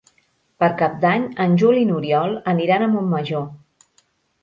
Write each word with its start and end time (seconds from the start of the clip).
Per 0.63 0.69
Cap 0.79 0.95
d'Any 1.03 1.27
en 1.45 1.53
Juli 1.65 1.85
i 1.87 1.89
n'Oriol 1.91 2.35
aniran 2.57 2.89
a 2.89 2.91
Montmajor. 2.97 3.49